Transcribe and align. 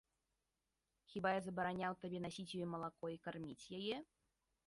Хіба 1.11 1.29
я 1.33 1.41
забараняў 1.47 1.93
табе 2.05 2.19
насіць 2.25 2.55
ёй 2.61 2.67
малако 2.73 3.05
і 3.17 3.19
карміць 3.27 3.69
яе? 3.81 3.97